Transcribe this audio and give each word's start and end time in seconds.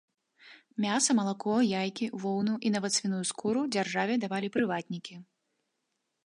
Мяса, 0.85 1.15
малако, 1.19 1.53
яйкі, 1.81 2.05
воўну 2.23 2.55
і 2.69 2.71
нават 2.77 2.97
свіную 2.97 3.21
скуру 3.33 3.61
дзяржаве 3.77 4.13
давалі 4.25 4.47
прыватнікі. 4.57 5.15